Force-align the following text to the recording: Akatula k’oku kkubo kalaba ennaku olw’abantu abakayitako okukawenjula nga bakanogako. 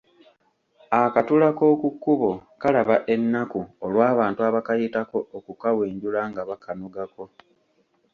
Akatula 1.01 1.47
k’oku 1.57 1.87
kkubo 1.93 2.31
kalaba 2.61 2.95
ennaku 3.13 3.61
olw’abantu 3.85 4.39
abakayitako 4.49 5.17
okukawenjula 5.37 6.21
nga 6.29 6.41
bakanogako. 6.49 7.25